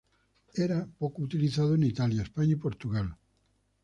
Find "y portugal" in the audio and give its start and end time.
2.53-3.15